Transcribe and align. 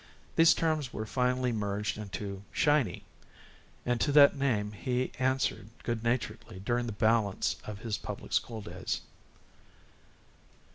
These 0.35 0.55
terms 0.55 0.91
were 0.91 1.05
finally 1.05 1.51
merged 1.51 1.95
into 1.99 2.41
"Shiny," 2.51 3.03
and 3.85 4.01
to 4.01 4.11
that 4.13 4.35
name 4.35 4.71
he 4.71 5.11
answered 5.19 5.69
good 5.83 6.03
naturedly 6.03 6.59
during 6.59 6.87
the 6.87 6.91
balance 6.91 7.57
of 7.65 7.77
his 7.81 7.99
public 7.99 8.33
school 8.33 8.61
days. 8.61 9.01